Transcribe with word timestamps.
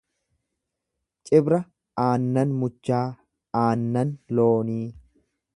Cibra 1.29 1.59
aannan 2.05 2.57
muchaa, 2.63 3.05
aannan 3.63 4.17
loonii. 4.39 4.83